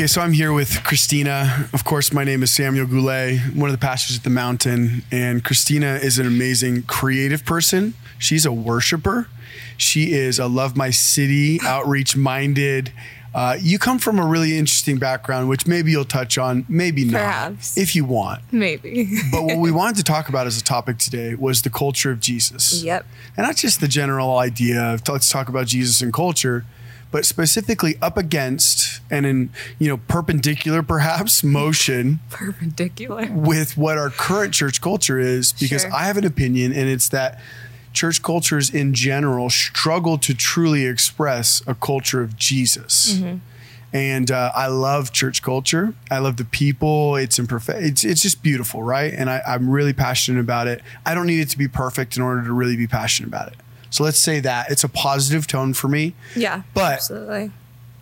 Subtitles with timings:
[0.00, 1.68] Okay, so I'm here with Christina.
[1.74, 5.02] Of course, my name is Samuel Goulet, one of the pastors at the Mountain.
[5.12, 7.92] And Christina is an amazing creative person.
[8.18, 9.28] She's a worshiper.
[9.76, 12.94] She is a love my city, outreach minded.
[13.34, 17.52] Uh, you come from a really interesting background, which maybe you'll touch on, maybe not,
[17.76, 18.40] if you want.
[18.50, 19.18] Maybe.
[19.30, 22.20] But what we wanted to talk about as a topic today was the culture of
[22.20, 22.82] Jesus.
[22.82, 23.04] yep.
[23.36, 26.64] And not just the general idea of let's talk about Jesus and culture,
[27.10, 33.28] but specifically up against and in, you know, perpendicular perhaps motion Perpendicular.
[33.32, 35.92] with what our current church culture is because Sure.
[35.92, 37.40] I have an opinion and it's that
[37.92, 43.14] church cultures in general struggle to truly express a culture of Jesus.
[43.14, 43.38] Mm-hmm.
[43.92, 45.94] And uh, I love church culture.
[46.12, 47.16] I love the people.
[47.16, 47.82] It's imperfect.
[47.82, 49.12] It's it's just beautiful, right?
[49.12, 50.80] And I, I'm really passionate about it.
[51.04, 53.54] I don't need it to be perfect in order to really be passionate about it.
[53.90, 56.14] So let's say that it's a positive tone for me.
[56.36, 56.62] Yeah.
[56.74, 57.50] But- absolutely.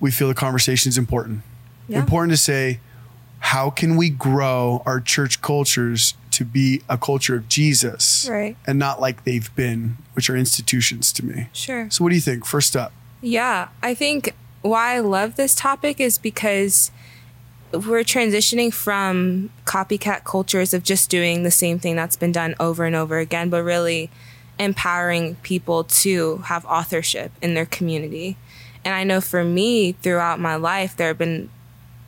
[0.01, 1.43] We feel the conversation is important.
[1.89, 1.99] Yeah.
[1.99, 2.79] Important to say,
[3.41, 8.57] how can we grow our church cultures to be a culture of Jesus Right.
[8.67, 11.49] and not like they've been, which are institutions to me.
[11.53, 11.89] Sure.
[11.91, 12.45] So, what do you think?
[12.45, 16.93] First up, Yeah, I think why I love this topic is because
[17.73, 22.85] we're transitioning from copycat cultures of just doing the same thing that's been done over
[22.85, 24.11] and over again, but really
[24.59, 28.37] empowering people to have authorship in their community.
[28.85, 31.51] And I know for me, throughout my life, there have been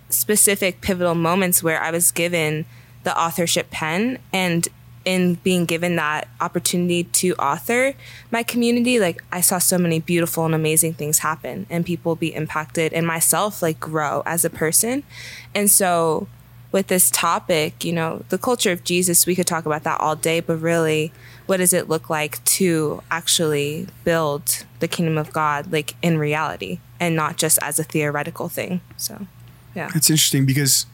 [0.09, 2.67] specific pivotal moments where I was given
[3.05, 4.69] the authorship pen and
[5.05, 7.95] in being given that opportunity to author
[8.31, 12.35] my community like I saw so many beautiful and amazing things happen and people be
[12.35, 15.03] impacted and myself like grow as a person.
[15.55, 16.29] And so
[16.73, 20.17] with this topic, you know, the culture of Jesus, we could talk about that all
[20.17, 21.13] day, but really
[21.47, 26.79] what does it look like to actually build the kingdom of God like in reality
[27.01, 28.81] and not just as a theoretical thing.
[28.97, 29.27] So,
[29.75, 29.91] yeah.
[29.95, 30.87] it's interesting because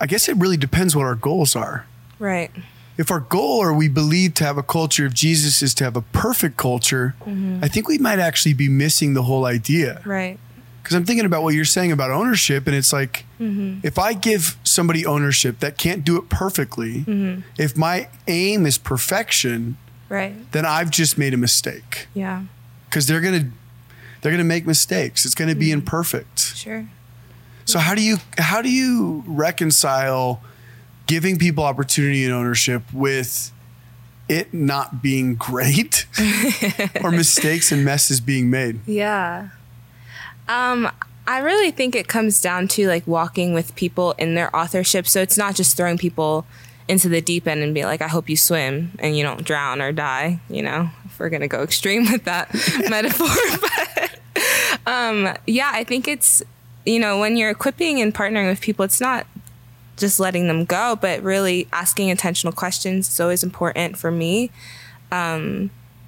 [0.00, 1.86] I guess it really depends what our goals are.
[2.18, 2.50] Right.
[2.98, 5.96] If our goal or we believe to have a culture of Jesus is to have
[5.96, 7.60] a perfect culture, mm-hmm.
[7.64, 10.02] I think we might actually be missing the whole idea.
[10.04, 10.38] Right.
[10.82, 13.86] Because I'm thinking about what you're saying about ownership, and it's like mm-hmm.
[13.86, 17.42] if I give somebody ownership that can't do it perfectly, mm-hmm.
[17.56, 19.76] if my aim is perfection,
[20.08, 20.34] Right.
[20.52, 22.08] then I've just made a mistake.
[22.14, 22.42] Yeah.
[22.88, 23.50] Because they're gonna
[24.20, 25.24] they're gonna make mistakes.
[25.24, 25.80] It's gonna be mm-hmm.
[25.80, 26.56] imperfect.
[26.56, 26.86] Sure.
[27.64, 30.42] So how do you how do you reconcile
[31.06, 33.52] giving people opportunity and ownership with
[34.28, 36.06] it not being great
[37.02, 38.80] or mistakes and messes being made?
[38.86, 39.48] Yeah.
[40.48, 40.90] Um,
[41.26, 45.06] I really think it comes down to like walking with people in their authorship.
[45.06, 46.46] So it's not just throwing people
[46.88, 49.80] into the deep end and be like, I hope you swim and you don't drown
[49.80, 52.52] or die, you know, if we're going to go extreme with that
[52.88, 53.28] metaphor.
[54.34, 56.42] But um, yeah, I think it's,
[56.84, 59.26] you know, when you're equipping and partnering with people, it's not
[59.96, 64.50] just letting them go, but really asking intentional questions is always important for me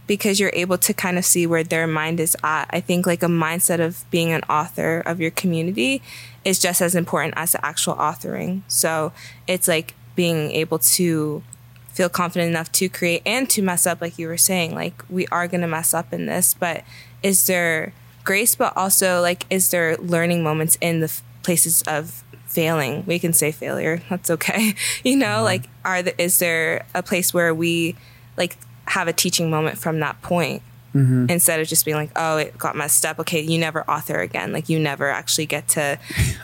[0.06, 2.66] because you're able to kind of see where their mind is at.
[2.70, 6.02] I think like a mindset of being an author of your community
[6.44, 8.62] is just as important as the actual authoring.
[8.68, 9.12] So
[9.46, 11.42] it's like being able to
[11.88, 14.74] feel confident enough to create and to mess up, like you were saying.
[14.74, 16.84] Like we are going to mess up in this, but
[17.22, 17.94] is there
[18.24, 18.54] grace?
[18.54, 23.04] But also, like, is there learning moments in the f- places of failing?
[23.06, 24.02] We can say failure.
[24.10, 24.74] That's okay.
[25.04, 25.44] You know, mm-hmm.
[25.44, 27.94] like, are the, is there a place where we
[28.36, 28.56] like
[28.86, 30.62] have a teaching moment from that point
[30.94, 31.26] mm-hmm.
[31.28, 33.18] instead of just being like, oh, it got messed up.
[33.20, 34.52] Okay, you never author again.
[34.52, 35.98] Like you never actually get to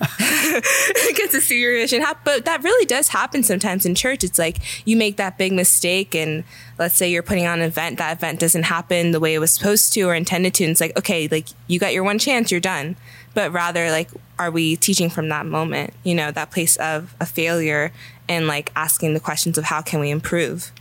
[1.14, 2.02] get to see your vision.
[2.02, 4.24] hap- But that really does happen sometimes in church.
[4.24, 6.44] It's like you make that big mistake, and
[6.78, 9.52] let's say you're putting on an event, that event doesn't happen the way it was
[9.52, 10.64] supposed to or intended to.
[10.64, 12.96] And it's like, okay, like you got your one chance, you're done.
[13.32, 15.94] But rather, like, are we teaching from that moment?
[16.02, 17.92] You know, that place of a failure,
[18.28, 20.72] and like asking the questions of how can we improve,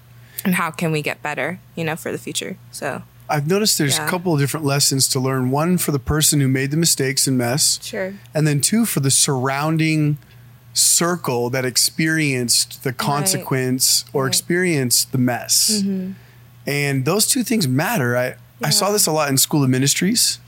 [0.45, 1.59] and how can we get better?
[1.75, 2.57] You know, for the future.
[2.71, 5.51] So I've noticed there's a couple of different lessons to learn.
[5.51, 8.15] One for the person who made the mistakes and mess, sure.
[8.33, 10.17] and then two for the surrounding
[10.73, 14.29] circle that experienced the consequence or Right.
[14.29, 15.81] experienced the mess.
[15.83, 16.11] Mm-hmm.
[16.65, 18.15] And those two things matter.
[18.17, 20.39] I, I saw this a lot in school of ministries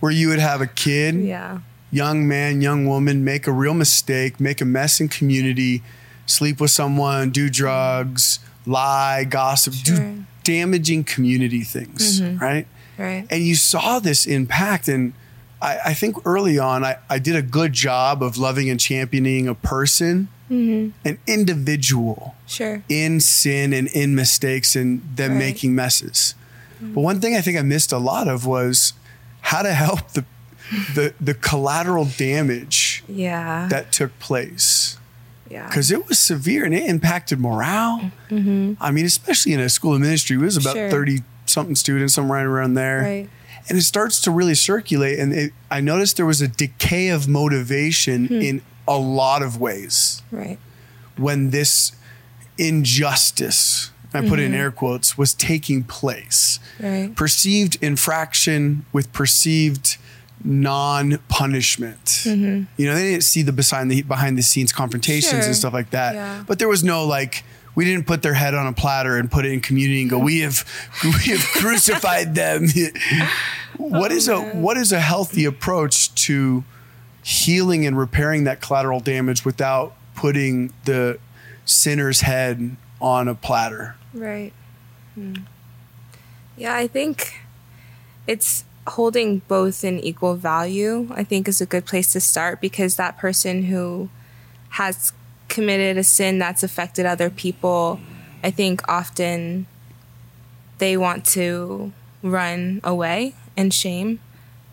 [0.00, 1.60] where you would have a kid, Yeah.
[1.90, 5.82] young man, young woman make a real mistake, make a mess in community,
[6.26, 9.96] sleep with someone, do drugs, lie, gossip, Sure.
[9.96, 12.38] do damaging community things, mm-hmm.
[12.38, 12.66] right?
[12.98, 13.26] Right.
[13.30, 14.88] And you saw this impact.
[14.88, 15.12] And
[15.62, 19.48] I, I think early on, I, I did a good job of loving and championing
[19.48, 20.90] a person, mm-hmm.
[21.08, 22.82] an individual Sure.
[22.88, 25.38] in sin and in mistakes and them Right.
[25.38, 26.34] making messes.
[26.82, 26.94] Mm-hmm.
[26.94, 28.92] But one thing I think I missed a lot of was
[29.42, 30.24] how to help the
[30.94, 33.66] the the collateral damage Yeah.
[33.70, 34.96] that took place
[35.50, 35.66] yeah.
[35.66, 38.10] because it was severe and it impacted morale.
[38.30, 40.82] I mean, especially in a school of ministry, it was about Mm-hmm.
[40.84, 40.90] Sure.
[40.90, 43.28] thirty something students, somewhere right around there, Right.
[43.68, 45.18] and it starts to really circulate.
[45.18, 48.34] And it, I noticed there was a decay of motivation Hmm.
[48.40, 50.58] in a lot of ways Right.
[51.16, 51.92] when this
[52.58, 53.90] injustice.
[54.12, 56.58] I put it in air quotes, was taking place.
[56.78, 56.84] Mm-hmm.
[56.86, 57.14] Right.
[57.16, 59.98] Perceived infraction with perceived
[60.44, 62.22] non-punishment.
[62.26, 65.40] You know, they didn't see the behind the behind the scenes confrontations Mm-hmm.
[65.40, 65.46] Sure.
[65.48, 66.14] and stuff like that.
[66.14, 66.44] Yeah.
[66.46, 67.44] But there was no like
[67.74, 70.18] we didn't put their head on a platter and put it in community and go,
[70.18, 70.64] we have
[71.04, 72.68] we have crucified them.
[73.76, 76.64] what is a what is a healthy approach to
[77.22, 81.18] healing and repairing that collateral damage without putting the
[81.64, 83.96] sinner's head on a platter?
[84.14, 84.52] Right.
[85.14, 85.34] Hmm.
[86.56, 87.40] Yeah, I think
[88.26, 92.96] it's holding both in equal value, I think is a good place to start because
[92.96, 94.08] that person who
[94.70, 95.12] has
[95.48, 98.00] committed a sin that's affected other people,
[98.42, 99.66] I think often
[100.78, 101.92] they want to
[102.22, 104.20] run away in shame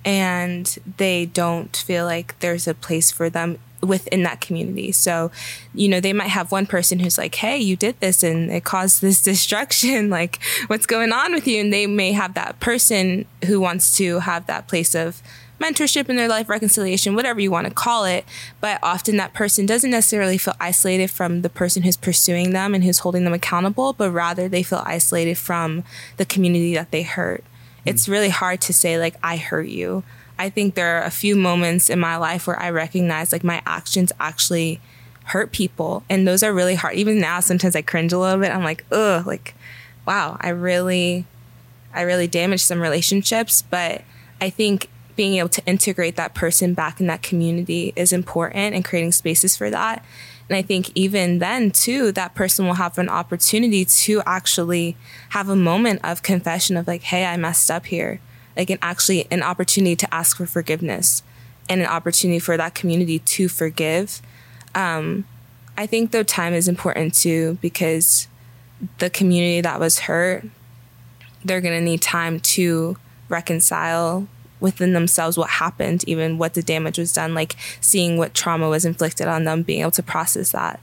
[0.06, 3.58] and they don't feel like there's a place for them
[3.88, 4.92] within that community.
[4.92, 5.32] So,
[5.74, 8.64] you know, they might have one person who's like, "Hey, you did this and it
[8.64, 10.10] caused this destruction.
[10.10, 14.20] Like, what's going on with you?" And they may have that person who wants to
[14.20, 15.22] have that place of
[15.60, 18.26] mentorship in their life, reconciliation, whatever you want to call it.
[18.62, 22.84] But often that person doesn't necessarily feel isolated from the person who's pursuing them and
[22.84, 25.84] who's holding them accountable, but rather they feel isolated from
[26.18, 27.44] the community that they hurt.
[27.86, 30.04] It's really hard to say, like, I hurt you.
[30.40, 33.62] I think there are a few moments in my life where I recognize like my
[33.66, 34.80] actions actually
[35.26, 36.04] hurt people.
[36.10, 36.96] And those are really hard.
[36.96, 38.52] Even now, sometimes I cringe a little bit.
[38.52, 39.56] I'm like, ugh, like,
[40.06, 41.26] wow, I really,
[41.94, 43.62] I really damaged some relationships.
[43.62, 44.04] But
[44.40, 48.86] I think being able to integrate that person back in that community is important and
[48.86, 50.06] creating spaces for that.
[50.50, 54.96] And I think even then, too, that person will have an opportunity to actually
[55.30, 58.22] have a moment of confession of like, hey, I messed up here.
[58.58, 61.24] Like, an actually an opportunity to ask for forgiveness
[61.70, 64.22] and an opportunity for that community to forgive.
[64.76, 65.26] Um,
[65.78, 68.28] I think, though, time is important too because
[68.98, 70.46] the community that was hurt,
[71.46, 72.98] they're to need time to
[73.30, 74.28] reconcile
[74.60, 78.86] within themselves what happened, even what the damage was done, like seeing what trauma was
[78.86, 80.80] inflicted on them, being able to process that.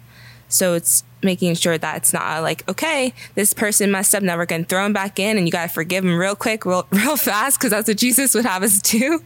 [0.54, 4.46] So it's making sure that it's not like, okay, this person messed up, now we're
[4.46, 6.86] going to throw him back in and you got to forgive him real quick, real,
[6.90, 9.20] real fast, because that's what Jesus would have us do,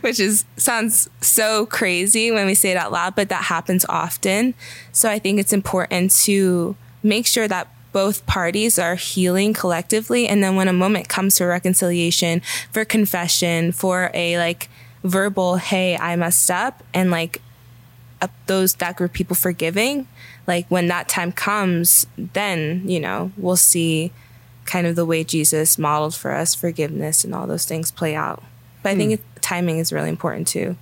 [0.00, 4.54] which is sounds so crazy when we say it out loud, but that happens often.
[4.90, 10.42] So I think it's important to make sure that both parties are healing collectively and
[10.42, 12.40] then when a moment comes for reconciliation
[12.72, 14.70] for confession for a like
[15.04, 17.42] verbal hey i messed up and like
[18.46, 20.06] those that group of people forgiving
[20.46, 24.12] like when that time comes then you know we'll see
[24.64, 28.42] kind of the way jesus modeled for us forgiveness and all those things play out
[28.82, 29.14] but i think hmm.
[29.14, 30.76] it, timing is really important too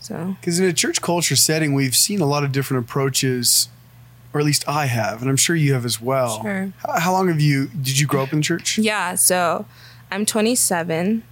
[0.00, 3.68] so Because in a church culture setting, we've seen a lot of different approaches,
[4.32, 6.42] or at least I have, and I'm sure you have as well.
[6.42, 6.72] Sure.
[6.78, 7.68] How, how long have you?
[7.68, 8.78] Did you grow up in church?
[8.78, 9.66] Yeah, so
[10.10, 11.22] I'm 27.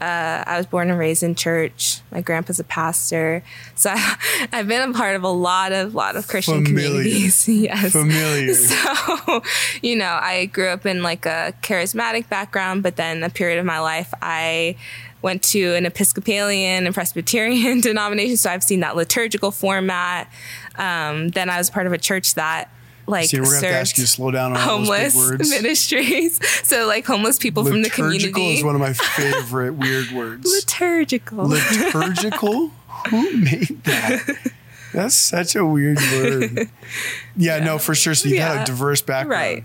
[0.00, 2.00] Uh, I was born and raised in church.
[2.10, 3.42] My grandpa's a pastor,
[3.74, 6.88] so I, I've been a part of a lot of lot of Christian Familiar.
[6.90, 7.48] communities.
[7.48, 8.54] yes, Familiar.
[8.54, 9.42] so
[9.82, 13.64] you know, I grew up in like a charismatic background, but then a period of
[13.64, 14.76] my life, I
[15.22, 20.28] went to an Episcopalian and Presbyterian denomination, so I've seen that liturgical format.
[20.76, 22.68] Um, then I was part of a church that
[23.06, 25.14] like See, we're gonna have to ask you to slow down on homeless
[25.50, 26.40] ministries.
[26.64, 28.26] So like homeless people from the community.
[28.28, 30.46] Liturgical is one of my favorite weird words.
[30.50, 31.46] liturgical.
[31.46, 32.68] Liturgical?
[33.10, 34.50] Who made that?
[34.92, 36.68] That's such a weird word.
[37.36, 38.14] Yeah, no, for sure.
[38.14, 39.30] So you've had a diverse background.
[39.30, 39.64] Right.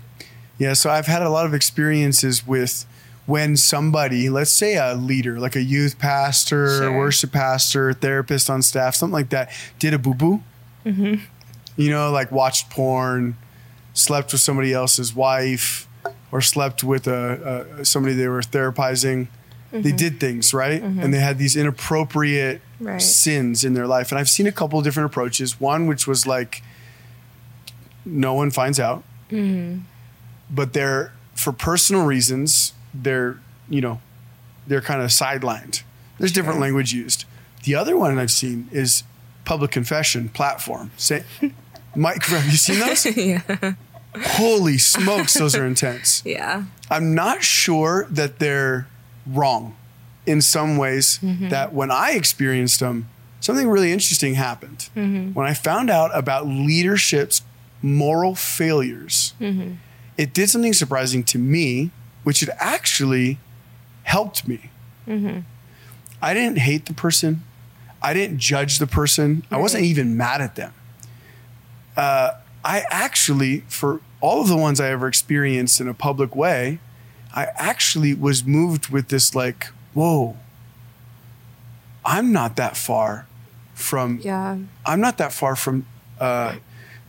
[0.58, 2.84] Yeah, so I've had a lot of experiences with
[3.26, 6.98] when somebody, let's say a leader, like a youth pastor, Sure.
[6.98, 10.42] worship pastor, therapist on staff, something like that, did a boo boo.
[10.84, 11.22] Mm-hmm.
[11.80, 13.36] You know, like watched porn,
[13.94, 15.88] slept with somebody else's wife,
[16.32, 19.28] or slept with a, a somebody they were therapizing.
[19.72, 19.82] Mm-hmm.
[19.82, 23.00] They did things right, and they had these inappropriate Right.
[23.02, 24.10] sins in their life.
[24.10, 25.60] And I've seen a couple of different approaches.
[25.60, 26.62] One which was like,
[28.04, 29.80] no one finds out, Mm-hmm.
[30.50, 32.72] but they're for personal reasons.
[32.92, 34.00] They're you know,
[34.66, 35.82] they're kind of sidelined.
[36.18, 37.24] There's different language used.
[37.64, 39.04] The other one I've seen is
[39.44, 40.90] public confession platform.
[40.96, 41.22] Say,
[41.94, 43.04] Mike, have you seen those?
[43.16, 43.74] yeah.
[44.16, 46.22] Holy smokes, those are intense.
[46.26, 46.64] Yeah.
[46.90, 48.88] I'm not sure that they're
[49.26, 49.76] wrong
[50.26, 51.48] in some ways mm-hmm.
[51.48, 53.08] that when I experienced them,
[53.40, 54.90] something really interesting happened.
[54.96, 55.32] Mm-hmm.
[55.32, 57.42] When I found out about leadership's
[57.80, 59.74] moral failures, mm-hmm.
[60.16, 61.90] it did something surprising to me,
[62.24, 63.38] which it actually
[64.02, 64.70] helped me.
[66.22, 67.42] I didn't hate the person.
[68.02, 69.44] I didn't judge the person.
[69.50, 70.72] I wasn't even mad at them.
[72.00, 72.30] Uh,
[72.64, 76.78] I actually, for all of the ones I ever experienced in a public way,
[77.34, 80.36] I actually was moved with this like, whoa,
[82.04, 83.26] I'm not that far
[83.74, 84.58] from Yeah.
[84.86, 85.86] I'm not that far from
[86.18, 86.56] uh,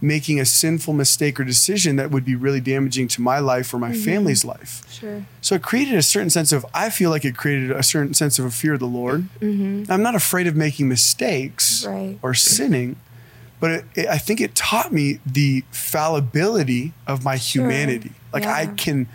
[0.02, 3.78] making a sinful mistake or decision that would be really damaging to my life or
[3.78, 4.84] my family's life.
[4.92, 5.26] Sure.
[5.42, 8.40] So it created a certain sense of, I feel like it created a certain sense
[8.40, 9.28] of a fear of the Lord.
[9.42, 12.18] I'm not afraid of making mistakes Right.
[12.22, 12.96] or sinning,
[13.62, 17.64] but it, it, I think it taught me the fallibility of my Sure.
[17.64, 18.12] humanity.
[18.34, 19.08] Like I can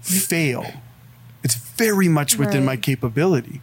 [0.00, 0.64] fail.
[1.44, 3.60] It's very much within my capability.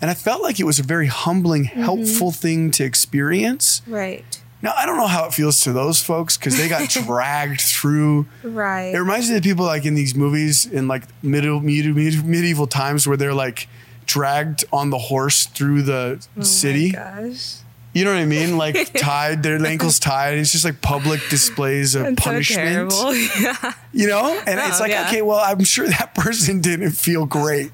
[0.00, 1.80] And I felt like it was a very humbling, mm-hmm.
[1.82, 3.80] helpful thing to experience.
[3.86, 4.42] Right.
[4.60, 8.26] Now, I don't know how it feels to those folks because they got dragged through.
[8.42, 8.94] Right.
[8.94, 13.06] It reminds me of people like in these movies in like medieval, medieval, medieval times
[13.06, 13.68] where they're like
[14.06, 16.92] dragged on the horse through the Oh city.
[16.92, 17.56] gosh.
[17.96, 18.58] You know what I mean?
[18.58, 20.34] Like tied, their ankles tied.
[20.36, 22.92] It's just like public displays of That's punishment.
[22.92, 23.10] so
[23.40, 23.72] yeah.
[23.94, 24.38] You know?
[24.46, 25.06] And it's like, yeah.
[25.08, 27.72] okay, well, I'm sure that person didn't feel great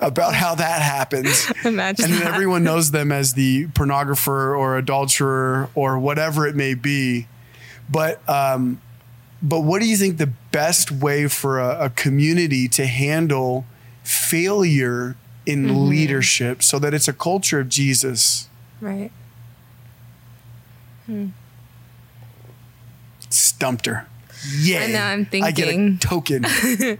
[0.00, 1.48] about how that happens.
[1.64, 2.34] Imagine and then that.
[2.34, 7.28] everyone knows them as the pornographer or adulterer or whatever it may be.
[7.88, 8.80] But um,
[9.40, 13.66] but what do you think the best way for a, a community to handle
[14.02, 15.14] failure
[15.46, 15.88] in Mm-hmm.
[15.88, 18.48] leadership so that it's a culture of Jesus?
[18.80, 19.12] Right.
[23.28, 24.06] Stumped her.
[24.58, 24.80] Yeah.
[24.80, 25.98] I know, I'm I get a thinking.
[25.98, 26.44] token.
[26.46, 26.98] I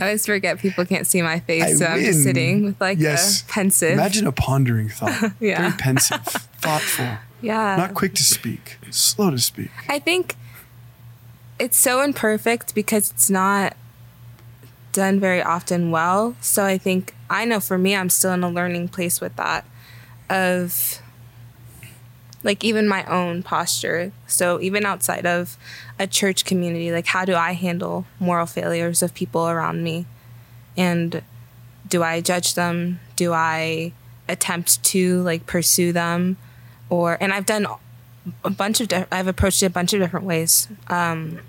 [0.00, 3.42] always forget people can't see my face, I so I'm just sitting with like Yes.
[3.42, 3.92] a pensive.
[3.92, 5.32] Imagine a pondering thought.
[5.40, 5.60] Yeah.
[5.60, 7.06] Very pensive, thoughtful,
[7.40, 7.76] yeah.
[7.76, 9.70] not quick to speak, slow to speak.
[9.88, 10.34] I think
[11.60, 13.76] it's so imperfect because it's not
[14.92, 16.34] done very often well.
[16.40, 19.64] So I think I know for me, I'm still in a learning place with that
[20.28, 21.00] of
[22.44, 24.12] like even my own posture.
[24.28, 25.56] So even outside of
[25.98, 30.06] a church community, like how do I handle moral failures of people around me?
[30.76, 31.22] And
[31.88, 33.00] do I judge them?
[33.16, 33.92] Do I
[34.28, 36.36] attempt to like pursue them?
[36.90, 37.66] Or and I've done
[38.44, 40.68] a bunch of di- I've approached it a bunch of different ways.
[40.88, 41.40] Um,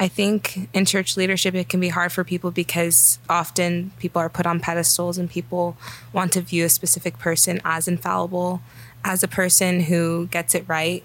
[0.00, 4.28] I think in church leadership it can be hard for people because often people are
[4.28, 5.76] put on pedestals and people
[6.12, 8.62] want to view a specific person as infallible,
[9.04, 11.04] as a person who gets it right.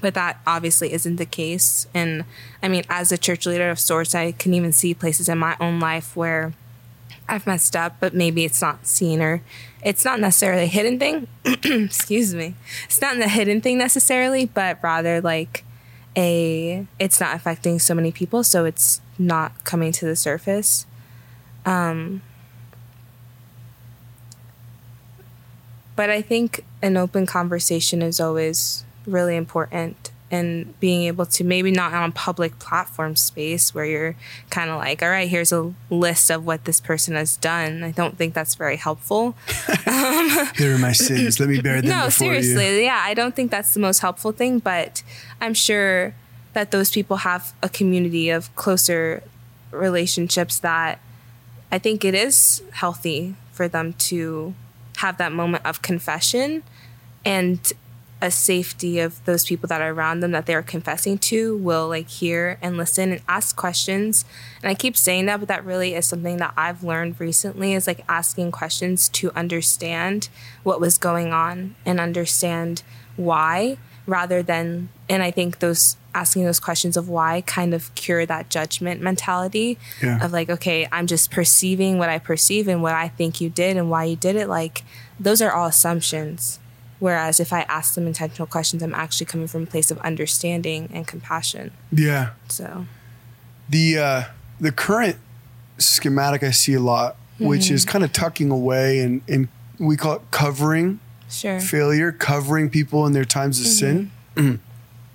[0.00, 1.88] But that obviously isn't the case.
[1.92, 2.24] And
[2.62, 5.56] I mean, as a church leader of sorts, I can even see places in my
[5.60, 6.52] own life where
[7.28, 9.42] I've messed up, but maybe it's not seen or
[9.82, 11.26] it's not necessarily a hidden thing.
[11.44, 12.54] Excuse me.
[12.84, 15.64] It's not the hidden thing necessarily, but rather like
[16.16, 20.86] a it's not affecting so many people, so it's not coming to the surface.
[21.66, 22.22] Um
[25.98, 31.72] but I think an open conversation is always really important and being able to maybe
[31.72, 34.14] not on a public platform space where you're
[34.48, 37.90] kind of like all right here's a list of what this person has done i
[37.90, 39.34] don't think that's very helpful
[39.86, 41.40] um, Here are my sins.
[41.40, 42.82] Let me bear them no seriously you.
[42.82, 45.02] yeah i don't think that's the most helpful thing but
[45.40, 46.14] i'm sure
[46.52, 49.24] that those people have a community of closer
[49.72, 51.00] relationships that
[51.72, 54.54] i think it is healthy for them to
[54.98, 56.62] have that moment of confession
[57.24, 57.72] and
[58.20, 62.08] a safety of those people that are around them that they're confessing to will like
[62.08, 64.24] hear and listen and ask questions.
[64.60, 67.86] And i keep saying that but that really is something that i've learned recently is
[67.86, 70.28] like asking questions to understand
[70.64, 72.82] what was going on and understand
[73.16, 73.78] why
[74.08, 78.48] rather than and i think those asking those questions of why kind of cure that
[78.48, 80.24] judgment mentality Yeah.
[80.24, 83.76] of like okay i'm just perceiving what i perceive and what i think you did
[83.76, 84.82] and why you did it like
[85.20, 86.58] those are all assumptions
[86.98, 90.88] whereas if i ask them intentional questions i'm actually coming from a place of understanding
[90.92, 92.30] and compassion Yeah.
[92.48, 92.86] so
[93.68, 94.22] The uh,
[94.58, 95.16] the current
[95.76, 99.48] schematic I see a lot, which is kind of tucking away and, and
[99.78, 104.10] we call it covering sure failure, covering people in their times of sin.
[104.36, 104.56] Mm-hmm.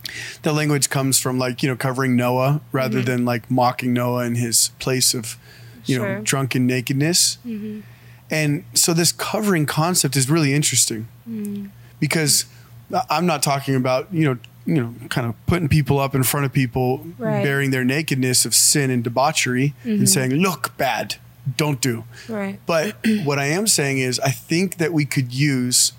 [0.43, 3.05] the language comes from like, you know, covering Noah rather mm-hmm.
[3.05, 5.37] than like mocking Noah in his place of,
[5.85, 6.15] you Sure.
[6.17, 7.37] know, drunken nakedness.
[7.45, 7.81] Mm-hmm.
[8.29, 11.69] And so this covering concept is really interesting mm.
[11.99, 12.45] because
[12.93, 16.23] I- I'm not talking about, you know, you know, kind of putting people up in
[16.23, 17.43] front of people, Right.
[17.43, 21.15] bearing their nakedness of sin and debauchery and saying, look bad.
[21.57, 22.05] don't do.
[22.29, 22.57] Right.
[22.65, 25.91] But what I am saying is, I think that we could use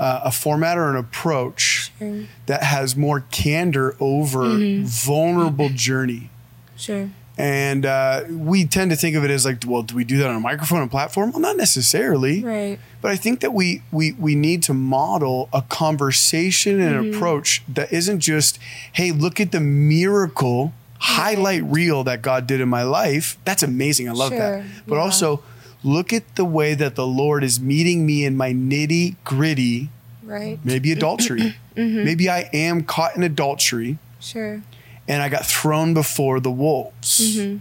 [0.00, 2.24] uh, a format or an approach Sure.
[2.46, 4.84] that has more candor over Mm-hmm.
[4.86, 6.30] vulnerable journey.
[6.76, 7.10] Sure.
[7.38, 10.28] And uh, we tend to think of it as like, well, do we do that
[10.28, 11.30] on a microphone and platform?
[11.30, 12.42] Well, not necessarily.
[12.44, 12.78] Right.
[13.00, 17.14] But I think that we we we need to model a conversation and Mm-hmm.
[17.16, 18.58] approach that isn't just,
[18.92, 23.38] hey, look at the miracle highlight reel that God did in my life.
[23.46, 24.08] That's amazing.
[24.08, 24.64] I love that.
[24.86, 25.00] But yeah.
[25.02, 25.42] also
[25.82, 29.88] look at the way that the Lord is meeting me in my nitty gritty,
[30.22, 30.58] Right.
[30.64, 31.56] maybe adultery.
[31.76, 32.04] Mm-hmm.
[32.04, 34.60] Maybe I am caught in adultery Sure.
[35.08, 37.20] and I got thrown before the wolves.
[37.38, 37.58] Mm-hmm.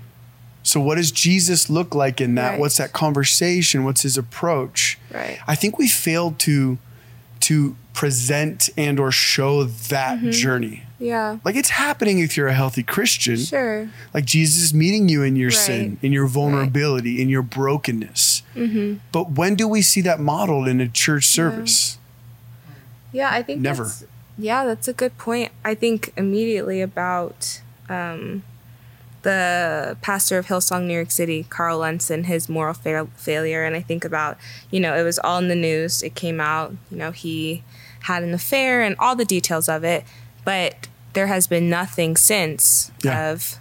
[0.64, 2.50] So, what does Jesus look like in that?
[2.52, 2.60] Right.
[2.60, 3.86] What's that conversation?
[3.86, 4.98] What's his approach?
[5.14, 5.40] Right.
[5.48, 6.80] I think we failed to
[7.42, 10.32] to present and or show that Mm-hmm.
[10.32, 10.84] journey.
[11.00, 11.38] Yeah.
[11.46, 13.38] Like it's happening if you're a healthy Christian.
[13.38, 13.90] Sure.
[14.14, 15.58] Like Jesus is meeting you in your Right.
[15.58, 18.44] sin, in your vulnerability, in your brokenness.
[18.56, 18.96] Mm-hmm.
[19.14, 21.98] But when do we see that modeled in a church service?
[23.14, 23.84] Yeah, I think Never.
[23.84, 24.04] that's-
[24.38, 25.52] yeah, that's a good point.
[25.66, 28.44] I think immediately about um,
[29.24, 33.76] the pastor of Hillsong, New York City, Carl Lentz, and his moral fa- failure, and
[33.76, 34.38] I think about
[34.72, 36.02] you know it was all in the news.
[36.04, 36.74] It came out.
[36.90, 37.64] You know he
[38.04, 40.06] had an affair and all the details of it,
[40.46, 43.30] but there has been nothing since Yeah.
[43.32, 43.58] of.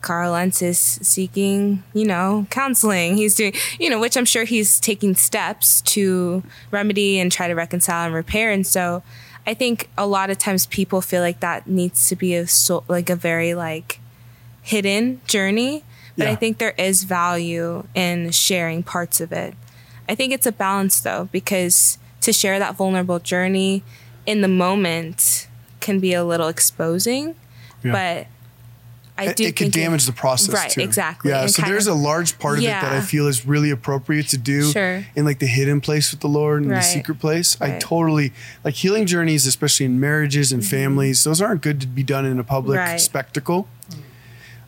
[0.00, 3.16] Carl Lentz is seeking, you know, counseling.
[3.16, 7.54] He's doing, you know, which I'm sure he's taking steps to remedy and try to
[7.54, 8.52] reconcile and repair.
[8.52, 9.02] And so
[9.44, 12.84] I think a lot of times people feel like that needs to be a so,
[12.86, 13.98] like a very like
[14.62, 15.82] hidden journey.
[16.16, 16.32] But Yeah.
[16.32, 19.54] I think there is value in sharing parts of it.
[20.08, 23.82] I think it's a balance though, because to share that vulnerable journey
[24.26, 25.47] in the moment
[25.80, 27.34] can be a little exposing.
[27.82, 27.92] Yeah.
[27.92, 28.26] But
[29.20, 30.80] I do it could think damage the process Right, too.
[30.80, 31.32] exactly.
[31.32, 33.70] Yeah, And so there's of- a large part of it that I feel is really
[33.70, 35.04] appropriate to do Sure.
[35.16, 37.56] in like the hidden place with the Lord and the secret place.
[37.60, 38.32] I totally
[38.64, 41.24] like healing journeys, especially in marriages and families.
[41.24, 42.90] Those aren't good to be done in a public Mm-hmm.
[42.92, 43.00] Right.
[43.00, 43.66] spectacle.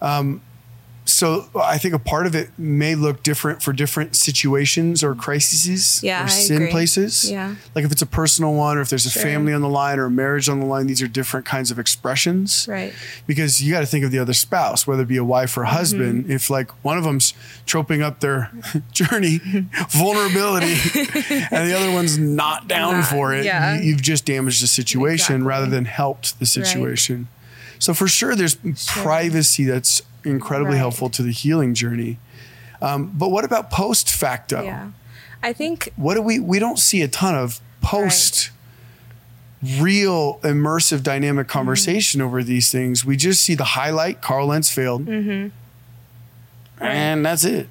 [0.02, 0.40] Um,
[1.10, 6.02] so I think a part of it may look different for different situations or crises
[6.02, 6.70] Yeah, or I sin agree.
[6.70, 7.30] places.
[7.30, 7.54] Yeah.
[7.74, 9.22] Like if it's a personal one or if there's a Sure.
[9.22, 11.78] family on the line or a marriage on the line, these are different kinds of
[11.78, 12.92] expressions Right.
[13.26, 15.62] because you got to think of the other spouse, whether it be a wife or
[15.64, 16.24] a husband.
[16.24, 16.32] Mm-hmm.
[16.32, 17.34] If like one of them's
[17.66, 18.50] troping up their
[18.92, 19.38] journey,
[19.90, 20.72] vulnerability,
[21.50, 23.76] and the other one's not down Not- for it, yeah.
[23.76, 25.46] you, you've just damaged the situation Exactly.
[25.46, 27.28] rather than helped the situation.
[27.78, 30.78] So for sure, there's privacy that's incredibly Right.
[30.78, 32.18] helpful to the healing journey.
[32.82, 34.62] Um, but what about post facto?
[34.64, 34.88] Yeah.
[35.42, 36.38] I think What do we?
[36.38, 38.50] We don't see a ton of post.
[39.78, 41.52] Real immersive dynamic Mm-hmm.
[41.52, 43.04] conversation over these things.
[43.04, 44.22] We just see the highlight.
[44.22, 45.52] Carl Lentz failed, and
[47.26, 47.68] that's it.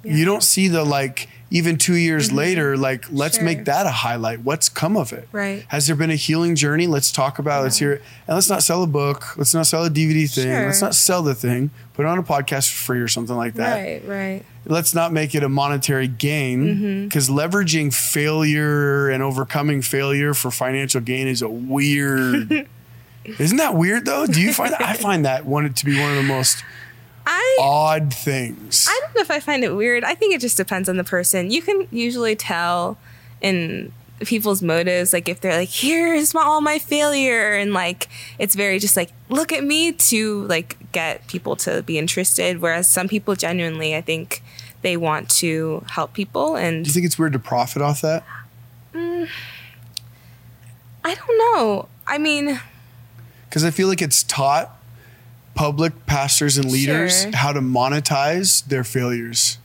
[0.00, 0.08] Mm-hmm.
[0.08, 0.16] Yeah.
[0.16, 1.28] You don't see the like.
[1.52, 3.44] Even two years later, like let's Sure.
[3.44, 4.42] make that a highlight.
[4.42, 5.26] What's come of it?
[5.32, 5.64] Right.
[5.66, 6.86] Has there been a healing journey?
[6.86, 7.58] Let's talk about.
[7.58, 7.62] it.
[7.64, 9.36] Let's hear it, and let's not sell a book.
[9.36, 10.44] Let's not sell a DVD thing.
[10.44, 10.66] Sure.
[10.66, 11.72] Let's not sell the thing.
[11.94, 14.44] Put it on a podcast for free or something like that right, right.
[14.64, 21.00] let's not make it a monetary gain because leveraging failure and overcoming failure for financial
[21.00, 22.68] gain is a weird
[23.24, 26.10] isn't that weird though do you find that i find that one to be one
[26.10, 26.64] of the most
[27.26, 30.04] I odd things I don't know if I find it weird.
[30.04, 31.50] I think it just depends on the person.
[31.50, 32.98] You can usually tell
[33.40, 38.54] in people's motives, like if they're like, "Here's my, all my failure," and like it's
[38.54, 42.60] very just like, "Look at me," to like get people to be interested.
[42.60, 44.42] Whereas some people genuinely, I think,
[44.82, 48.24] they want to help people, and do you think it's weird to profit off that
[48.92, 49.28] mm,
[51.04, 51.88] I don't know.
[52.06, 52.60] I mean,
[53.48, 54.79] because i feel like it's taught
[55.54, 57.32] public pastors and leaders Sure.
[57.36, 59.58] how to monetize their failures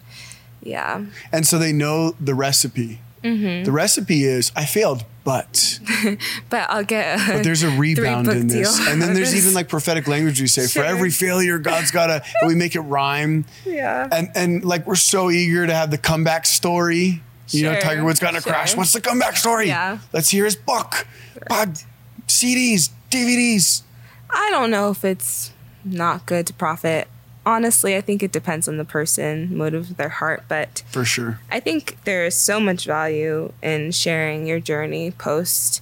[0.61, 3.63] yeah, and so they know the recipe Mm-hmm.
[3.63, 5.79] the recipe is i failed but
[6.51, 7.17] but I'll get.
[7.27, 8.79] But there's a rebound in this.
[8.87, 10.83] And then there's even like prophetic language we say, Sure.
[10.83, 13.45] for every failure, God's got to, we make it rhyme.
[13.65, 14.07] yeah.
[14.11, 17.23] And, and like we're so eager to have the comeback story.
[17.49, 18.53] You know, Tiger Woods got in a sure.
[18.53, 18.77] crash.
[18.77, 19.65] What's the comeback story?
[19.65, 19.97] Yeah.
[20.13, 21.07] Let's hear his book.
[21.49, 21.79] Pod,
[22.27, 23.81] CDs, DVDs.
[24.29, 25.51] I don't know if it's
[25.85, 27.07] not good to profit.
[27.45, 31.39] Honestly, I think it depends on the person, motive of their heart, but For sure.
[31.51, 35.81] I think there is so much value in sharing your journey post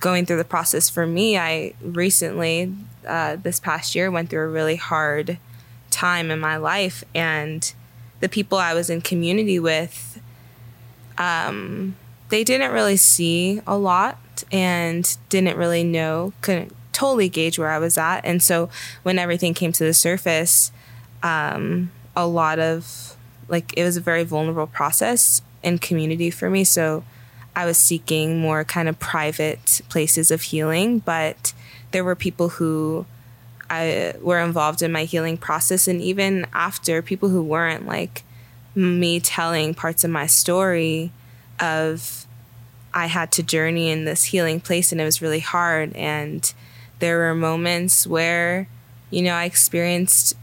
[0.00, 0.88] going through the process.
[0.88, 2.74] For me, I recently,
[3.06, 5.38] uh, this past year, went through a really hard
[5.90, 7.72] time in my life, and
[8.20, 10.20] the people I was in community with,
[11.18, 11.96] um,
[12.28, 14.18] they didn't really see a lot
[14.50, 18.22] and didn't really know, couldn't totally gauge where I was at.
[18.24, 18.70] And so
[19.02, 20.72] when everything came to the surface,
[21.22, 23.16] um, a lot of
[23.48, 26.64] like it was a very vulnerable process in community for me.
[26.64, 27.04] So
[27.54, 31.52] I was seeking more kind of private places of healing, but
[31.90, 33.04] there were people who
[33.68, 38.22] I were involved in my healing process and even after people who weren't like
[38.74, 41.12] me telling parts of my story
[41.60, 42.26] of
[42.94, 46.52] I had to journey in this healing place and it was really hard and
[46.98, 48.68] there were moments where
[49.10, 50.34] you know I experienced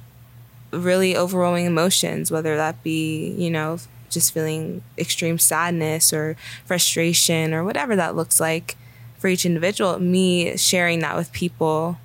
[0.71, 3.77] really overwhelming emotions whether that be you know
[4.13, 8.77] just feeling extreme sadness or frustration or whatever that looks like
[9.17, 9.99] for each individual.
[9.99, 11.97] Me sharing that with people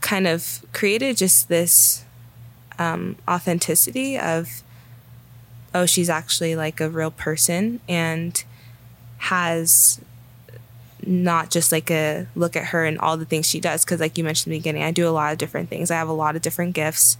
[0.00, 2.04] kind of created just this
[2.78, 4.62] um, authenticity of
[5.74, 8.44] oh she's actually like a real person and
[9.18, 10.00] has
[11.06, 14.16] not just like a look at her and all the things she does because like
[14.16, 15.90] you mentioned in the beginning i do a lot of different things.
[15.90, 17.16] I have a lot of different gifts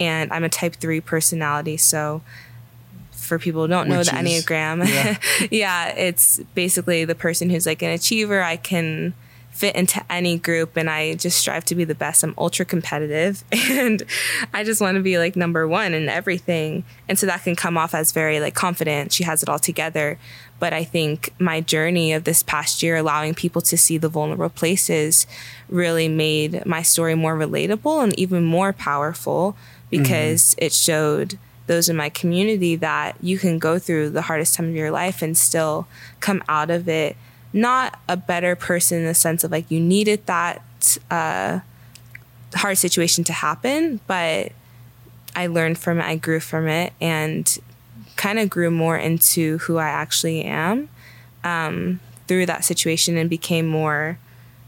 [0.00, 2.22] and i'm a type 3 personality so
[3.12, 5.16] for people who don't know Which the is- enneagram yeah.
[5.50, 8.42] yeah it's basically the person who's like an achiever.
[8.42, 9.14] I can
[9.50, 12.24] fit into any group and i just strive to be the best.
[12.24, 14.02] I'm ultra competitive and
[14.52, 17.76] i just want to be like number one in everything and so that can come
[17.78, 19.12] off as very like confident.
[19.12, 20.18] She has it all together
[20.62, 24.48] but i think my journey of this past year allowing people to see the vulnerable
[24.48, 25.26] places
[25.68, 29.56] really made my story more relatable and even more powerful
[29.90, 34.68] because it showed those in my community that you can go through the hardest time
[34.68, 35.86] of your life and still
[36.20, 37.16] come out of it
[37.52, 40.62] not a better person in the sense of like you needed that
[41.10, 41.60] uh,
[42.54, 44.52] hard situation to happen, but
[45.34, 47.58] I learned from it, I grew from it, and
[48.22, 50.88] kind of grew more into who I actually am
[51.44, 54.18] um, through that situation and became more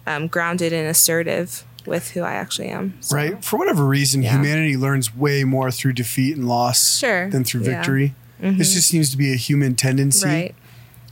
[0.07, 2.95] um, grounded and assertive with who I actually am.
[3.01, 3.45] So, right?
[3.45, 4.33] For whatever reason, Yeah.
[4.33, 7.69] humanity learns way more through defeat and loss Sure, than through yeah.
[7.69, 7.77] Mm-hmm.
[7.81, 8.15] victory.
[8.59, 10.27] This just seems to be a human tendency.
[10.27, 10.55] Right,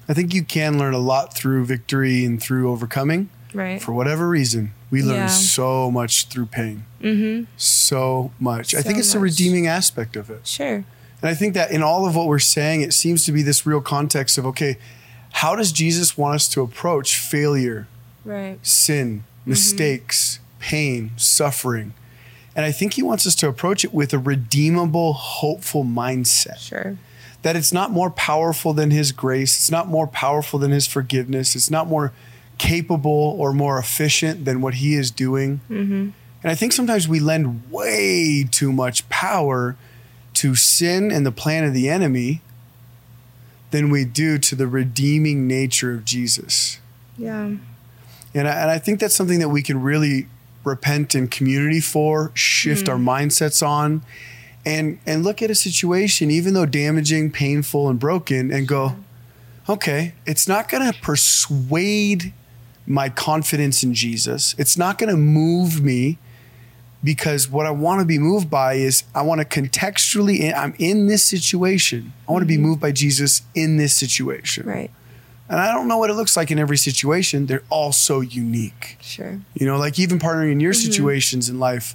[0.09, 3.29] I think you can learn a lot through victory and through overcoming.
[3.55, 3.81] right.
[3.81, 5.27] For whatever reason, we learn Yeah.
[5.29, 6.85] so much through pain.
[7.03, 7.45] mm-hmm.
[7.57, 8.75] So much.
[8.75, 9.31] I think it's the much.
[9.31, 10.47] redeeming aspect of it.
[10.47, 10.85] Sure.
[11.23, 13.65] And I think that in all of what we're saying, it seems to be this
[13.65, 14.77] real context of okay,
[15.33, 17.87] how does Jesus want us to approach failure,
[18.25, 18.59] Right.
[18.67, 19.51] sin, mm-hmm.
[19.51, 21.95] mistakes, pain, suffering?
[22.55, 26.59] And I think he wants us to approach it with a redeemable, hopeful mindset.
[26.59, 26.99] Sure.
[27.43, 31.57] That it's not more powerful than his grace, it's not more powerful than his forgiveness,
[31.57, 32.13] it's not more
[32.59, 35.61] capable or more efficient than what he is doing.
[35.71, 36.11] Mm-hmm.
[36.43, 39.77] And I think sometimes we lend way too much power
[40.35, 42.41] to sin and the plan of the enemy
[43.71, 46.79] than we do to the redeeming nature of Jesus.
[47.19, 47.55] Yeah.
[48.35, 50.29] And I, and I think that's something that we can really
[50.65, 53.05] repent in community for, shift our mm.
[53.05, 54.03] mindsets on,
[54.65, 58.97] and and look at a situation, even though damaging, painful, and broken, and go,
[59.69, 62.33] okay, it's not going to persuade
[62.87, 64.55] my confidence in Jesus.
[64.59, 66.19] It's not going to move me
[67.05, 71.07] because what I want to be moved by is I want to contextually, I'm in
[71.07, 72.13] this situation.
[72.29, 74.67] I want to be moved by Jesus in this situation.
[74.67, 74.91] Right.
[75.49, 77.47] And I don't know what it looks like in every situation.
[77.47, 78.97] They're all so unique.
[79.03, 79.41] Sure.
[79.55, 80.91] You know, like even partnering in your Mm-hmm.
[80.91, 81.95] situations in life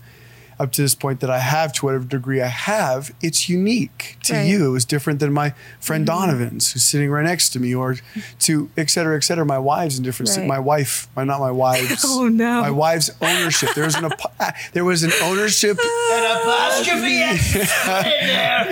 [0.60, 4.34] up to this point that I have to whatever degree I have, it's unique to
[4.34, 4.39] Right.
[4.41, 4.50] Mm-hmm.
[4.50, 4.65] you.
[4.65, 7.96] It was different than my friend Donovan's who's sitting right next to me or
[8.39, 9.46] to et cetera, et cetera.
[9.46, 10.48] My wives in different, Right.
[10.48, 12.04] my wife, my, not my wives.
[12.20, 12.62] Oh, no.
[12.62, 13.70] My wife's ownership.
[13.76, 15.78] There was an, ap- there was an ownership.
[15.80, 17.22] An apostrophe.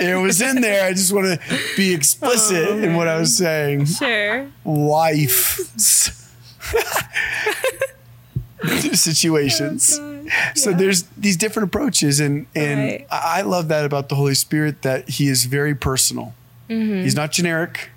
[0.04, 0.86] It was in there.
[0.86, 3.86] I just want to be explicit Oh, in what I was saying.
[3.86, 4.48] Sure.
[4.64, 5.60] wife
[8.92, 9.98] situations.
[10.00, 13.06] Oh, so there's these different approaches, and and Right.
[13.10, 16.34] I love that about the Holy Spirit that He is very personal.
[16.68, 17.02] Mm-hmm.
[17.02, 17.90] He's not generic.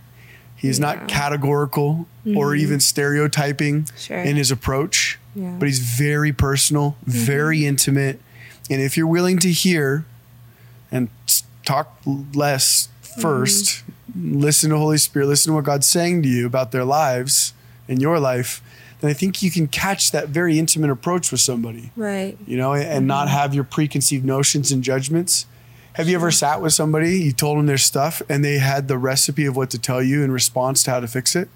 [0.56, 1.06] He is not Yeah.
[1.08, 2.62] categorical or mm-hmm.
[2.62, 4.18] even stereotyping Sure.
[4.18, 5.56] in his approach, Yeah.
[5.58, 7.12] but he's very personal, mm-hmm.
[7.12, 8.20] very intimate.
[8.70, 10.06] And if you're willing to hear
[10.92, 11.08] and
[11.66, 11.98] talk
[12.34, 13.84] less 1st
[14.22, 17.54] listen to Holy Spirit, listen to what God's saying to you about their lives
[17.88, 18.62] and your life,
[19.02, 22.38] then I think you can catch that very intimate approach with somebody, Right.
[22.46, 23.08] you know, and mm-hmm.
[23.08, 25.46] not have your preconceived notions and judgments.
[25.94, 28.98] Have you ever sat with somebody, you told them their stuff, and they had the
[28.98, 31.50] recipe of what to tell you in response to how to fix it?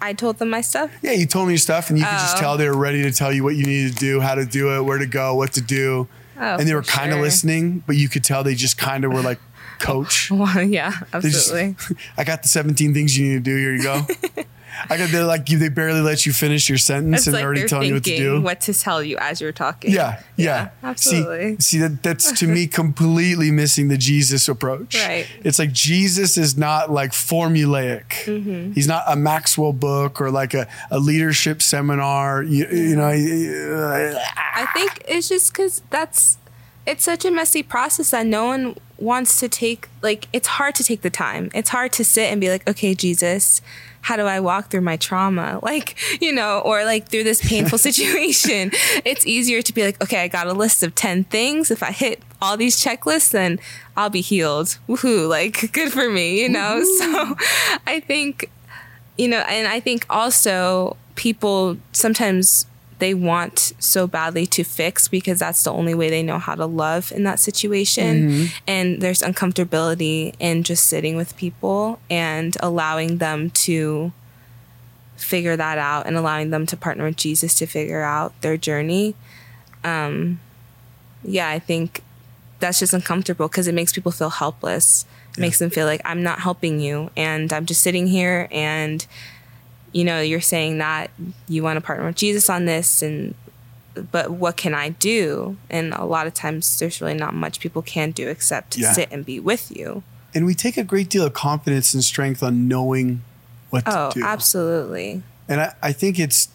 [0.00, 0.90] I told them my stuff.
[1.00, 2.40] Yeah, you told me your stuff, and you could just Oh.
[2.40, 4.76] tell they were ready to tell you what you needed to do, how to do
[4.76, 6.08] it, where to go, what to do.
[6.40, 7.22] Oh, and they were kind of sure.
[7.22, 9.38] listening, but you could tell they just kind of were like,
[9.78, 10.30] coach.
[10.42, 11.96] Well, yeah, They just- absolutely.
[12.16, 13.56] I got the 17 things you need to do.
[13.56, 14.06] Here you go.
[14.88, 15.58] I got they're like you.
[15.58, 18.04] They barely let you finish your sentence It's and like they're already telling you what
[18.04, 18.40] to thinking do.
[18.40, 19.92] what to tell you as you're talking.
[19.92, 20.70] Yeah, yeah.
[20.82, 21.56] absolutely.
[21.56, 24.96] See, see that that's to me completely missing the Jesus approach.
[24.96, 25.26] Right.
[25.44, 28.08] It's like Jesus is not like formulaic.
[28.24, 28.72] Mm-hmm.
[28.72, 32.42] He's not a Maxwell book or like a, a leadership seminar.
[32.42, 36.38] You, you know, I think it's just because that's
[36.86, 39.88] it's such a messy process that no one wants to take.
[40.00, 41.50] Like, it's hard to take the time.
[41.54, 43.60] It's hard to sit and be like, okay, Jesus,
[44.02, 45.60] how do I walk through my trauma?
[45.72, 48.70] Like, you know, or like through this painful situation.
[49.04, 51.70] It's easier to be like, okay, I got a list of 10 things.
[51.70, 53.58] If I hit all these checklists, then
[53.96, 54.78] I'll be healed.
[54.88, 55.28] Woohoo.
[55.28, 56.82] Like, good for me, you know?
[56.82, 57.36] So
[57.86, 58.50] I think
[59.18, 62.66] you know, and I think also people sometimes
[63.02, 66.64] they want so badly to fix because that's the only way they know how to
[66.66, 68.48] love in that situation.
[68.64, 74.12] And there's uncomfortability in just sitting with people and allowing them to
[75.16, 79.16] figure that out and allowing them to partner with Jesus to figure out their journey.
[79.82, 80.38] Um,
[81.24, 82.04] yeah, I think
[82.60, 85.06] that's just uncomfortable because it makes people feel helpless.
[85.36, 89.04] It makes them feel like I'm not helping you and I'm just sitting here and
[89.92, 91.10] you know, you're saying that
[91.48, 93.34] you want to partner with Jesus on this and
[94.10, 95.58] but what can I do?
[95.68, 98.92] And a lot of times there's really not much people can do except Yeah.
[98.92, 100.02] sit and be with you.
[100.34, 103.22] and we take a great deal of confidence and strength on knowing
[103.68, 104.24] what Oh, to do.
[104.24, 105.22] Oh, absolutely.
[105.46, 106.48] And I, I think it's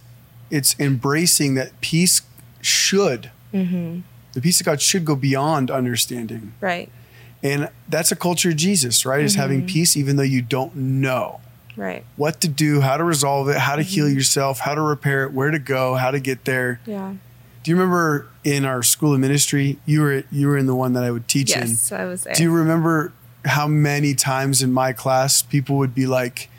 [0.50, 2.22] it's embracing that peace
[2.62, 4.00] should Mm-hmm.
[4.34, 6.54] the peace of God should go beyond understanding.
[6.60, 6.90] Right.
[7.44, 9.24] And that's a culture of Jesus, right?
[9.24, 9.68] Is having Mm-hmm.
[9.68, 11.40] peace even though you don't know
[11.78, 12.04] Right.
[12.18, 14.16] what to do, how to resolve it, how to heal Mm-hmm.
[14.18, 16.80] yourself, how to repair it, where to go, how to get there.
[16.86, 17.14] Yeah.
[17.64, 20.94] Do you remember in our school of ministry, you were you were in the one
[20.94, 21.62] that I would teach in.
[21.68, 22.34] Yes, I was there.
[22.34, 23.14] Do you remember
[23.46, 26.50] how many times in my class people would be like,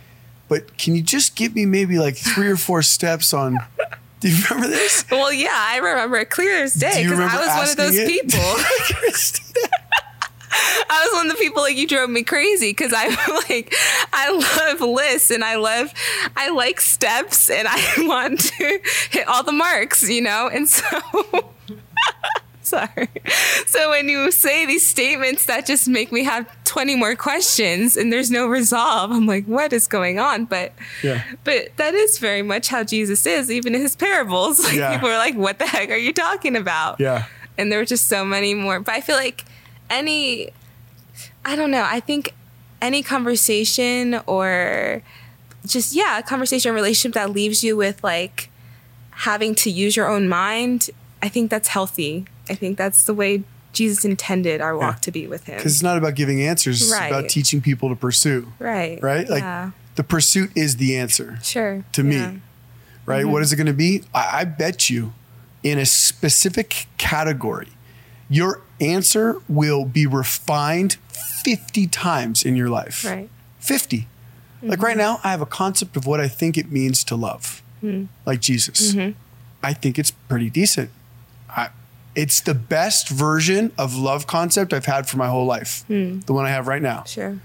[0.48, 3.58] "But can you just give me maybe like three or four steps on
[4.20, 5.04] Do you remember this?
[5.10, 8.08] well, yeah, I remember it clear as day because I was one of those it?
[8.08, 8.40] people.
[10.90, 13.06] I was one of the people like you drove me crazy because I
[13.48, 13.74] like
[14.12, 14.30] I
[14.70, 15.92] love lists and I love
[16.36, 20.84] I like steps and I want to hit all the marks, you know, and so.
[22.62, 23.08] Sorry.
[23.66, 28.12] So when you say these statements that just make me have 20 more questions and
[28.12, 30.44] there's no resolve, I'm like, what is going on?
[30.44, 31.22] But Yeah.
[31.44, 34.62] but that is very much how Jesus is, even in his parables.
[34.62, 34.92] Like Yeah.
[34.92, 37.00] people are like, what the heck are you talking about?
[37.00, 37.24] Yeah.
[37.56, 38.80] and there were just so many more.
[38.80, 39.46] But I feel like
[39.90, 40.50] any,
[41.44, 41.86] I don't know.
[41.88, 42.34] I think
[42.80, 45.02] any conversation or
[45.66, 48.50] just yeah, a conversation or relationship that leaves you with like
[49.10, 50.90] having to use your own mind.
[51.22, 52.26] I think that's healthy.
[52.48, 55.00] I think that's the way Jesus intended our walk Yeah.
[55.00, 55.56] to be with Him.
[55.58, 59.02] Because it's not about giving answers, it's about teaching people to pursue, Right.
[59.02, 59.28] right?
[59.28, 59.70] Like yeah.
[59.96, 61.38] the pursuit is the answer.
[61.42, 61.84] Sure.
[61.92, 62.30] to Yeah.
[62.30, 62.40] me,
[63.04, 63.22] right?
[63.24, 63.32] Mm-hmm.
[63.32, 64.02] What is it going to be?
[64.14, 65.12] I, I bet you
[65.62, 67.68] in a specific category,
[68.30, 70.96] your answer will be refined
[71.44, 73.04] 50 times in your life.
[73.04, 73.28] Right.
[73.60, 74.08] 50.
[74.62, 74.98] Like right mm-hmm.
[74.98, 78.06] now, I have a concept of what I think it means to love, hmm.
[78.26, 78.92] like Jesus.
[78.92, 79.16] Mm-hmm.
[79.62, 80.90] I think it's pretty decent.
[81.48, 81.68] I,
[82.16, 86.20] it's the best version of love concept I've had for my whole life, hmm.
[86.20, 87.38] the one I have right now Sure.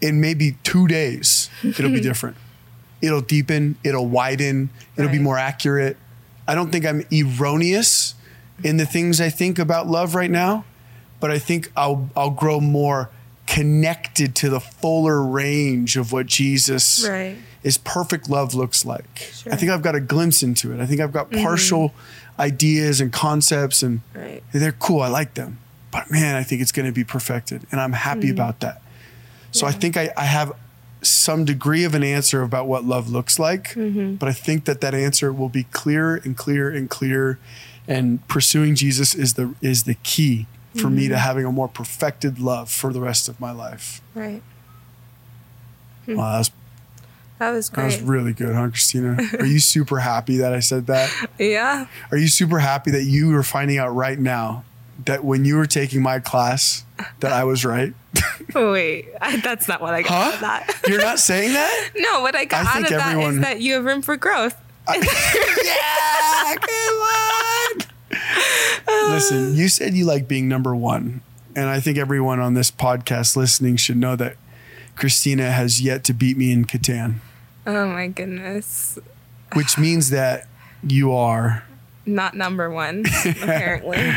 [0.00, 2.36] in maybe two days, it'll be different.
[3.00, 5.96] It'll deepen, it'll widen, it'll be more accurate.
[6.46, 8.14] I don't think I'm erroneous
[8.62, 10.64] in the things I think about love right now,
[11.20, 13.10] but I think I'll I'll grow more
[13.46, 17.36] connected to the fuller range of what Jesus Right.
[17.62, 19.30] is perfect love looks like.
[19.32, 19.52] Sure.
[19.52, 20.80] I think I've got a glimpse into it.
[20.80, 21.44] I think I've got mm-hmm.
[21.44, 21.92] partial
[22.38, 24.42] ideas and concepts and Right.
[24.52, 25.02] they're cool.
[25.02, 25.58] I like them.
[25.90, 27.66] But man, I think it's going to be perfected.
[27.70, 28.32] And I'm happy mm-hmm.
[28.32, 28.82] about that.
[29.52, 30.52] So I think I, I have
[31.24, 33.70] some degree of an answer about what love looks like.
[33.70, 34.16] Mm-hmm.
[34.16, 37.38] But I think that that answer will be clearer and clearer and clearer.
[37.88, 41.22] And pursuing Jesus is the is the key for me to mm-hmm.
[41.22, 44.00] having a more perfected love for the rest of my life.
[44.14, 44.42] Right.
[46.06, 46.50] Wow, that was,
[47.38, 49.16] That was that was really good, huh, Christina?
[49.38, 51.10] Are you super happy that I said that?
[51.38, 51.86] yeah.
[52.10, 54.64] Are you super happy that you are finding out right now
[55.06, 56.84] that when you were taking my class
[57.20, 57.92] that I was right?
[58.54, 60.16] Wait, I, that's not what I got Huh?
[60.28, 60.80] out of that.
[60.88, 61.90] You're not saying that?
[61.96, 64.16] No, what I got I out of that everyone- is that you have room for
[64.16, 64.54] growth.
[64.88, 67.82] yeah, come on.
[69.12, 71.20] Listen, you said you like being number one.
[71.56, 74.36] And I think everyone on this podcast listening should know that
[74.96, 77.16] Christina has yet to beat me in Catan,
[77.66, 78.98] Oh my goodness.
[79.54, 80.46] which means that
[80.82, 81.64] you are.
[82.06, 84.12] Not number one, apparently.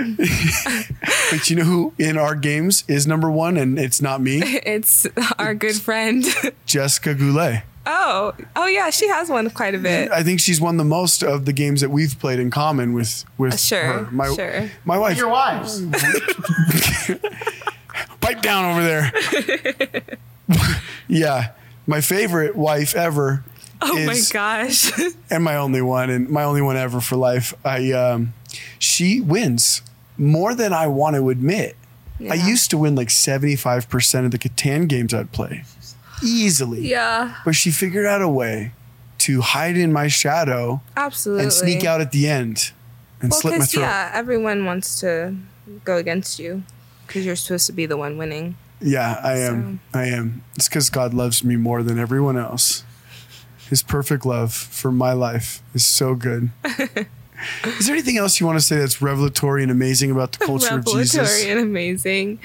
[1.30, 4.42] But you know who in our games is number one, and it's not me?
[4.66, 5.06] It's
[5.38, 6.24] our good friend.
[6.66, 7.62] Jessica Goulet.
[7.86, 10.10] Oh, oh yeah, she has won quite a bit.
[10.10, 13.24] I think she's won the most of the games that we've played in common with
[13.38, 14.10] with Sure, her.
[14.10, 14.70] My, sure.
[14.84, 15.16] My wife.
[15.16, 15.80] Your wives.
[18.20, 19.12] Pipe down over there.
[21.08, 21.52] yeah,
[21.86, 23.44] my favorite wife ever.
[23.82, 24.92] Oh my gosh.
[25.30, 27.54] and my only one, and my only one ever for life.
[27.64, 28.34] I um,
[28.78, 29.82] she wins
[30.20, 31.76] more than I want to admit.
[32.30, 35.64] I used to win like seventy five percent of the Catan games I'd play,
[36.22, 36.86] easily.
[36.86, 38.72] yeah, But she figured out a way
[39.18, 41.44] to hide in my shadow absolutely.
[41.44, 42.72] and sneak out at the end
[43.22, 43.82] and Well, slit my throat.
[43.82, 45.34] yeah, everyone wants to
[45.84, 46.62] go against you
[47.06, 48.56] because you're supposed to be the one winning.
[48.82, 49.80] Yeah, I am.
[49.94, 50.42] I am.
[50.56, 52.82] It's because God loves me more than everyone else.
[53.68, 56.50] His perfect love for my life is so good.
[57.64, 60.74] is there anything else you want to say that's revelatory and amazing about the culture
[60.74, 61.16] of Jesus?
[61.16, 62.38] Revelatory and amazing.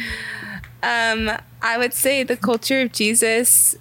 [0.83, 1.31] Um,
[1.61, 3.75] I would say the culture of Jesus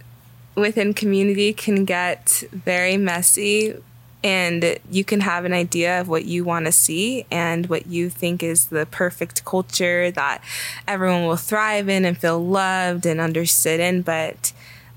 [0.55, 3.77] within community can get very messy
[4.25, 8.09] and you can have an idea of what you want to see and what you
[8.09, 10.43] think is the perfect culture that
[10.89, 14.53] everyone will thrive in and feel loved and understood in but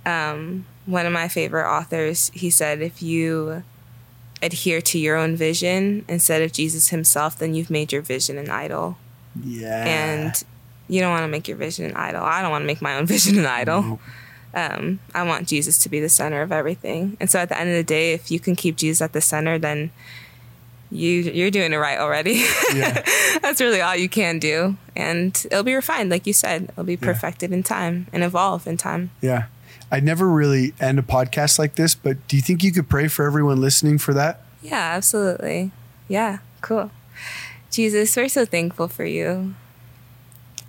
[0.06, 3.63] um, one of my favorite authors he said if you
[4.41, 8.50] adhere to your own vision instead of jesus himself then you've made your vision an
[8.50, 8.97] idol
[9.43, 9.86] Yeah.
[9.86, 10.43] and
[10.89, 12.23] you don't want to make your vision an idol.
[12.23, 14.00] I don't want to make my own vision an idol.
[14.54, 17.17] Um, I want Jesus to be the center of everything.
[17.19, 19.19] And so at the end of the day, if you can keep Jesus at the
[19.19, 19.91] center, then
[20.89, 22.45] you you're doing it right already.
[22.73, 23.04] yeah.
[23.41, 26.63] That's really all you can do, and it'll be refined, like you said.
[26.69, 29.12] It'll be perfected in time and evolve in time.
[29.19, 29.47] Yeah.
[29.91, 33.08] I'd never really end a podcast like this, but do you think you could pray
[33.08, 34.41] for everyone listening for that?
[34.62, 35.71] Yeah, absolutely.
[36.08, 36.91] Yeah, cool.
[37.71, 39.56] Jesus, we're so thankful for you.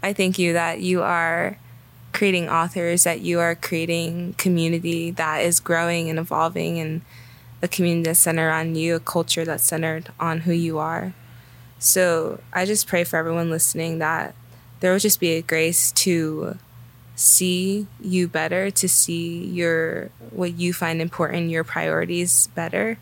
[0.03, 1.59] I thank you that you are
[2.13, 7.03] creating authors, that you are creating community that is growing and evolving, and
[7.63, 11.13] a community that's centered on you, a culture that's centered on who you are.
[11.79, 14.35] So I just pray for everyone listening that
[14.81, 16.59] there will just be a grace to
[17.19, 22.97] see you better, to see your what you find important, your priorities better,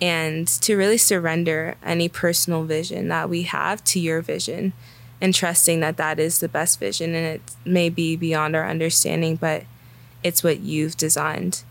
[0.00, 4.72] and to really surrender any personal vision that we have to your vision
[5.20, 7.14] and trusting that that is the best vision.
[7.14, 9.64] And it may be beyond our understanding but
[10.22, 11.64] it's what you've designed.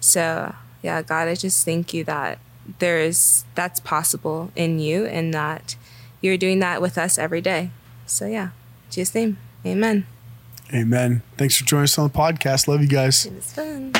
[0.00, 2.38] So yeah god i just thank you that
[2.78, 5.74] there's that's possible in you and that
[6.20, 7.70] you're doing that with us every day.
[8.04, 8.50] So yeah
[8.90, 10.06] jesus name amen
[10.72, 11.22] Amen.
[11.36, 12.68] Thanks for joining us on the podcast.
[12.68, 13.26] Love you guys.
[13.26, 13.92] it was fun